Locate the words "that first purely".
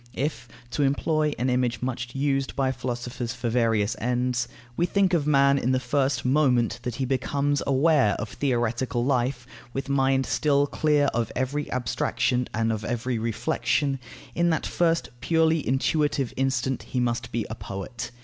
14.49-15.63